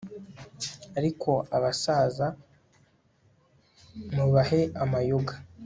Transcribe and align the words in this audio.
Ati 0.97 1.35
Abasaza 1.57 2.27
mubahe 4.15 4.61
amayoga 4.83 5.33